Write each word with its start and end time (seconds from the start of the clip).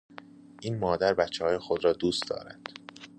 این 0.61 0.77
مادر 0.77 1.13
بچههای 1.13 1.57
خود 1.57 1.83
را 1.85 1.93
دوست 1.93 2.29
دارد. 2.29 2.59